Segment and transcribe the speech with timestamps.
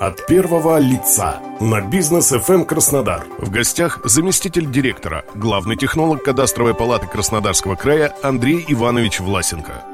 [0.00, 3.24] От первого лица на «Бизнес FM Краснодар».
[3.38, 9.84] В гостях заместитель директора, главный технолог кадастровой палаты Краснодарского края Андрей Иванович Власенко.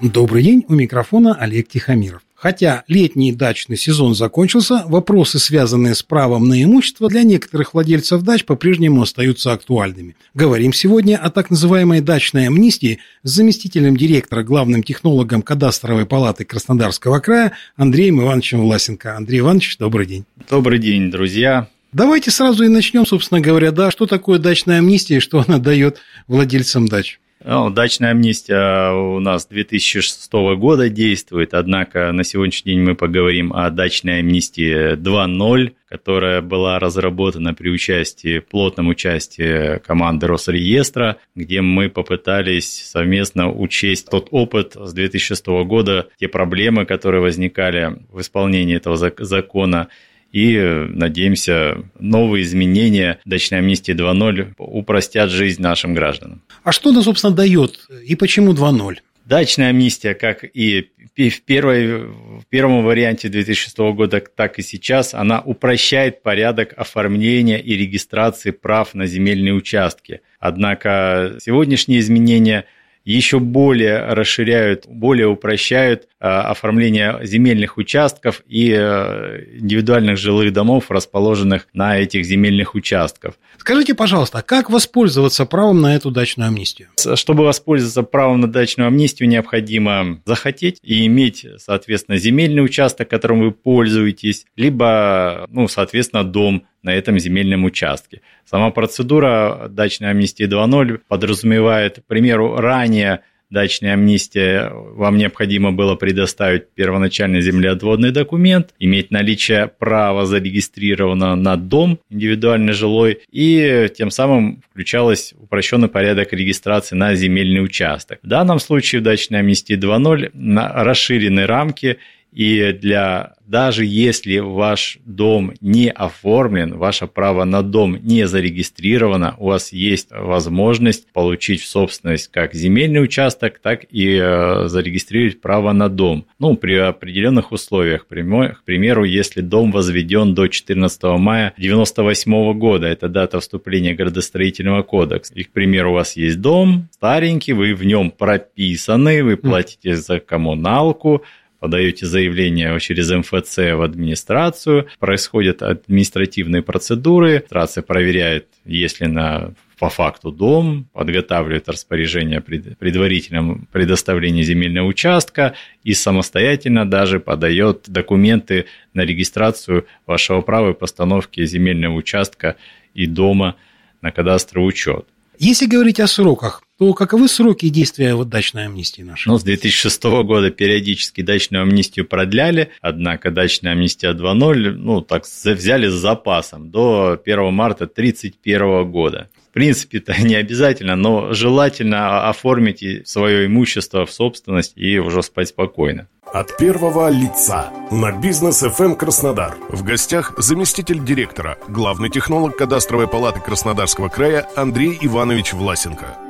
[0.00, 2.22] Добрый день, у микрофона Олег Тихомиров.
[2.40, 8.44] Хотя летний дачный сезон закончился, вопросы, связанные с правом на имущество, для некоторых владельцев дач
[8.44, 10.14] по-прежнему остаются актуальными.
[10.34, 17.18] Говорим сегодня о так называемой дачной амнистии с заместителем директора, главным технологом кадастровой палаты Краснодарского
[17.18, 19.16] края Андреем Ивановичем Власенко.
[19.16, 20.24] Андрей Иванович, добрый день.
[20.48, 21.66] Добрый день, друзья.
[21.92, 25.98] Давайте сразу и начнем, собственно говоря, да, что такое дачная амнистия и что она дает
[26.28, 27.18] владельцам дач.
[27.44, 33.70] Ну, дачная амнистия у нас 2006 года действует, однако на сегодняшний день мы поговорим о
[33.70, 42.84] дачной амнистии 2.0, которая была разработана при участии, плотном участии команды Росреестра, где мы попытались
[42.84, 49.88] совместно учесть тот опыт с 2006 года, те проблемы, которые возникали в исполнении этого закона,
[50.32, 56.42] и, надеемся, новые изменения дачной амнистии 2.0 упростят жизнь нашим гражданам.
[56.62, 58.98] А что она, собственно, дает и почему 2.0?
[59.24, 65.40] Дачная амнистия, как и в, первой, в первом варианте 2006 года, так и сейчас, она
[65.40, 70.22] упрощает порядок оформления и регистрации прав на земельные участки.
[70.40, 72.64] Однако сегодняшние изменения–
[73.14, 81.68] еще более расширяют, более упрощают э, оформление земельных участков и э, индивидуальных жилых домов, расположенных
[81.72, 83.34] на этих земельных участках.
[83.56, 86.88] Скажите, пожалуйста, а как воспользоваться правом на эту дачную амнистию?
[87.14, 93.52] Чтобы воспользоваться правом на дачную амнистию, необходимо захотеть и иметь, соответственно, земельный участок, которым вы
[93.52, 98.20] пользуетесь, либо, ну, соответственно, дом на этом земельном участке.
[98.44, 106.70] Сама процедура дачной амнистии 2.0 подразумевает, к примеру, ранее дачной амнистии вам необходимо было предоставить
[106.70, 115.34] первоначальный землеотводный документ, иметь наличие права зарегистрированного на дом индивидуальный жилой, и тем самым включалось
[115.38, 118.18] упрощенный порядок регистрации на земельный участок.
[118.22, 121.98] В данном случае в дачной амнистии 2.0 расширены рамки
[122.32, 129.46] и для даже если ваш дом не оформлен, ваше право на дом не зарегистрировано, у
[129.46, 135.88] вас есть возможность получить в собственность как земельный участок, так и э, зарегистрировать право на
[135.88, 136.26] дом.
[136.38, 138.06] Ну, при определенных условиях.
[138.06, 145.32] К примеру, если дом возведен до 14 мая 1998 года, это дата вступления градостроительного кодекса.
[145.34, 150.20] И, к примеру, у вас есть дом старенький, вы в нем прописаны, вы платите за
[150.20, 151.22] коммуналку,
[151.60, 159.88] подаете заявление через МФЦ в администрацию, происходят административные процедуры, администрация проверяет, есть ли на по
[159.88, 165.54] факту дом, подготавливает распоряжение предварительном предоставлении земельного участка
[165.84, 172.56] и самостоятельно даже подает документы на регистрацию вашего права и постановки земельного участка
[172.92, 173.54] и дома
[174.02, 175.06] на кадастровый учет.
[175.38, 179.28] Если говорить о сроках, то каковы сроки действия вот дачной амнистии нашей?
[179.28, 185.88] Ну, с 2006 года периодически дачную амнистию продляли, однако дачная амнистия 2.0, ну, так взяли
[185.88, 189.28] с запасом до 1 марта 2031 года.
[189.50, 195.48] В принципе, это не обязательно, но желательно оформить свое имущество в собственность и уже спать
[195.48, 196.06] спокойно.
[196.32, 199.56] От первого лица на бизнес FM Краснодар.
[199.70, 206.27] В гостях заместитель директора, главный технолог кадастровой палаты Краснодарского края Андрей Иванович Власенко.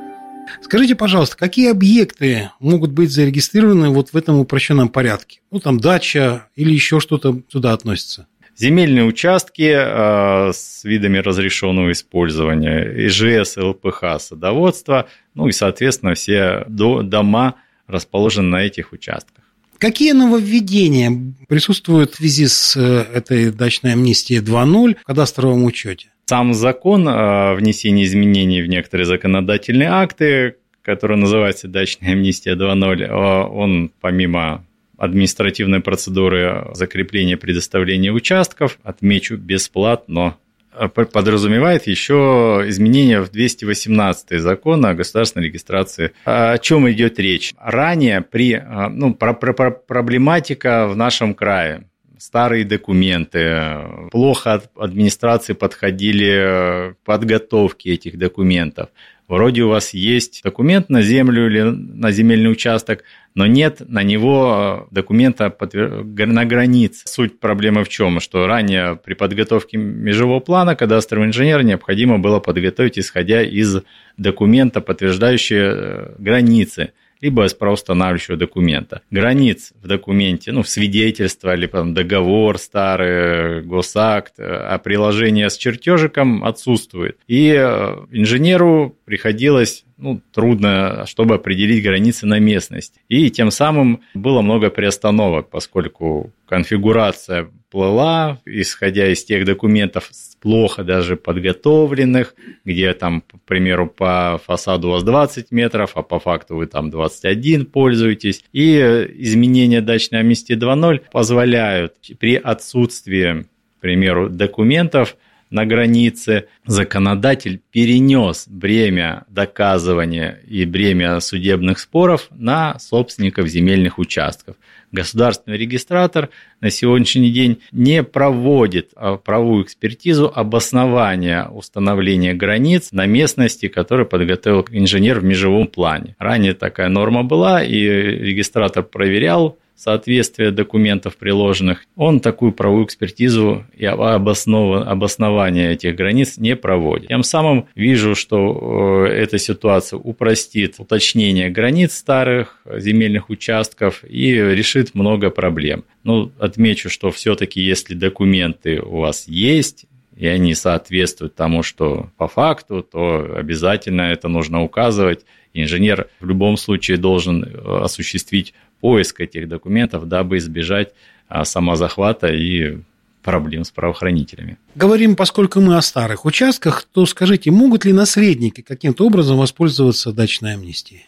[0.61, 5.41] Скажите, пожалуйста, какие объекты могут быть зарегистрированы вот в этом упрощенном порядке?
[5.51, 8.27] Ну, там дача или еще что-то сюда относится?
[8.55, 17.01] Земельные участки э, с видами разрешенного использования, ИЖС, ЛПХ, садоводство, ну и, соответственно, все до,
[17.01, 17.55] дома
[17.87, 19.45] расположены на этих участках.
[19.77, 26.09] Какие нововведения присутствуют в связи с э, этой дачной амнистией 2.0 в кадастровом учете?
[26.29, 33.47] Сам закон о внесении изменений в некоторые законодательные акты, который называется «Дачная амнистия 2.0», э,
[33.47, 34.63] он помимо
[34.95, 40.35] административной процедуры закрепления предоставления участков, отмечу бесплатно,
[40.79, 46.11] Э, подразумевает еще изменения в 218 закон о государственной регистрации.
[46.23, 47.53] О чем идет речь?
[47.59, 51.83] Ранее при, э, ну, про, про, про проблематика в нашем крае
[52.19, 58.89] старые документы, плохо администрации подходили к подготовке этих документов.
[59.27, 63.03] вроде у вас есть документ на землю или на земельный участок,
[63.35, 67.07] но нет на него документа на границе.
[67.07, 68.19] Суть проблемы в чем?
[68.19, 73.77] Что ранее при подготовке межевого плана кадастровый инженер необходимо было подготовить, исходя из
[74.17, 79.01] документа, подтверждающего э, границы либо из правоустанавливающего документа.
[79.11, 86.43] Границ в документе, ну, в свидетельство, либо там, договор старый, госакт, а приложение с чертежиком
[86.43, 87.17] отсутствует.
[87.27, 92.95] И э, инженеру приходилось ну, трудно, чтобы определить границы на местность.
[93.09, 100.09] И тем самым было много приостановок, поскольку конфигурация плыла, исходя из тех документов
[100.41, 102.33] плохо даже подготовленных,
[102.65, 106.89] где там, к примеру, по фасаду у вас 20 метров, а по факту вы там
[106.89, 108.43] 21 пользуетесь.
[108.53, 108.77] И
[109.17, 113.43] изменения дачной амнистии 2.0 позволяют при отсутствии,
[113.77, 115.17] к примеру, документов–
[115.49, 124.55] на границе, законодатель перенес бремя доказывания и бремя судебных споров на собственников земельных участков.
[124.91, 126.29] Государственный регистратор
[126.61, 134.65] на сегодняшний день не проводит а, правовую экспертизу обоснования установления границ на местности, которую подготовил
[134.71, 136.15] инженер в межевом плане.
[136.17, 143.85] Ранее такая норма была, и регистратор проверял соответствие документов приложенных, он такую правовую экспертизу и
[143.85, 144.85] обоснов...
[144.85, 147.07] обоснование этих границ не проводит.
[147.07, 154.95] Тем самым вижу, что э, эта ситуация упростит уточнение границ старых земельных участков и решит
[154.95, 155.85] много проблем.
[156.03, 159.85] Ну, отмечу, что все-таки если документы у вас есть,
[160.17, 165.21] и они соответствуют тому, что по факту, то обязательно это нужно указывать.
[165.53, 170.89] Инженер в любом случае должен э, осуществить поиск этих документов, дабы избежать
[171.27, 172.77] а, самозахвата и
[173.23, 174.57] проблем с правоохранителями.
[174.75, 180.53] Говорим, поскольку мы о старых участках, то скажите, могут ли наследники каким-то образом воспользоваться дачной
[180.53, 181.05] амнистией?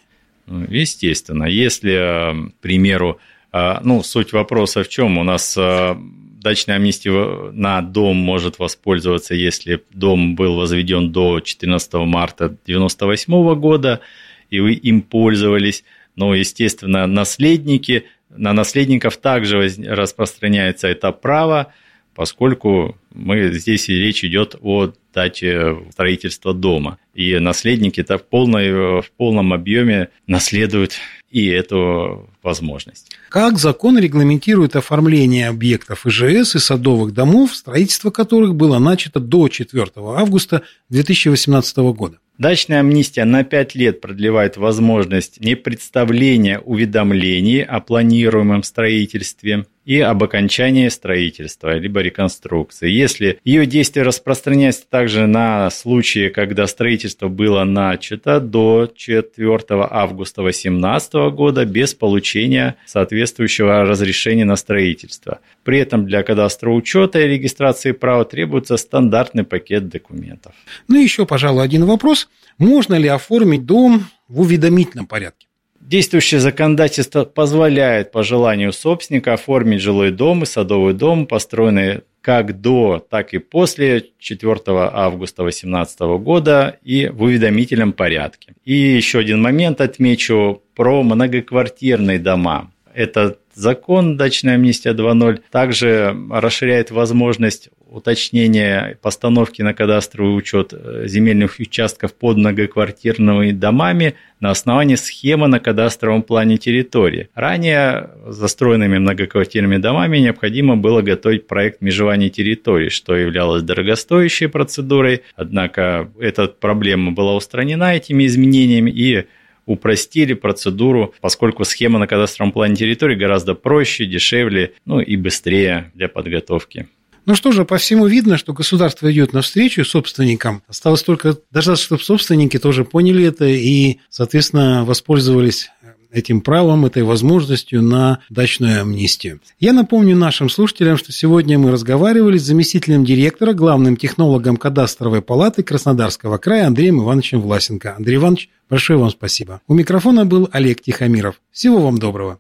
[0.48, 1.46] Ну, естественно.
[1.46, 3.20] Если, а, к примеру,
[3.52, 5.18] а, ну, суть вопроса в чем?
[5.18, 12.46] У нас дачная амнистия на дом может воспользоваться, если дом был возведен до 14 марта
[12.46, 14.02] 1998 года,
[14.50, 15.84] и вы им пользовались–
[16.16, 21.74] но, естественно, наследники, на наследников также распространяется это право,
[22.16, 26.98] поскольку мы, здесь речь идет о дате строительства дома.
[27.14, 30.94] И наследники -то в, полной, в полном объеме наследуют
[31.30, 33.12] и эту возможность.
[33.30, 39.92] Как закон регламентирует оформление объектов ИЖС и садовых домов, строительство которых было начато до 4
[39.96, 42.18] августа 2018 года?
[42.42, 50.88] Дачная амнистия на 5 лет продлевает возможность непредставления уведомлений о планируемом строительстве и об окончании
[50.90, 52.90] строительства, либо реконструкции.
[52.90, 61.14] Если ее действие распространяется также на случаи, когда строительство было начато до 4 августа 2018
[61.34, 65.40] года без получения соответствующего разрешения на строительство.
[65.64, 70.54] При этом для кадастрового учета и регистрации права требуется стандартный пакет документов.
[70.88, 72.30] Ну и еще, пожалуй, один вопрос.
[72.58, 75.48] Можно ли оформить дом в уведомительном порядке?
[75.82, 83.06] Действующее законодательство позволяет по желанию собственника оформить жилой дом и садовый дом, построенные как до,
[83.10, 88.54] так и после 4 августа 2018 года и в уведомительном порядке.
[88.64, 92.72] И еще один момент отмечу про многоквартирные дома.
[92.94, 101.58] Этот закон «Дачная амнистия 2.0» также расширяет возможность уточнения постановки на кадастровый учет э, земельных
[101.60, 107.30] участков под многоквартирными домами на основании схемы на кадастровом плане территории.
[107.36, 116.10] Ранее застроенными многоквартирными домами необходимо было готовить проект межевания территорий, что являлось дорогостоящей процедурой, однако
[116.18, 119.26] эта проблема была устранена этими изменениями и
[119.72, 126.08] упростили процедуру, поскольку схема на кадастровом плане территории гораздо проще, дешевле, ну и быстрее для
[126.08, 126.88] подготовки.
[127.26, 130.64] Ну что же, по всему видно, что государство идет навстречу собственникам.
[130.68, 135.70] Осталось только дождаться, чтобы собственники тоже поняли это и, соответственно, воспользовались
[136.12, 139.40] этим правом, этой возможностью на дачную амнистию.
[139.60, 145.64] Я напомню нашим слушателям, что сегодня мы разговаривали с заместителем директора, главным технологом кадастровой палаты
[145.64, 147.96] Краснодарского края Андреем Ивановичем Власенко.
[147.96, 149.62] Андрей Иванович, большое вам спасибо.
[149.68, 151.42] У микрофона был Олег Тихомиров.
[151.52, 152.40] Всего вам доброго.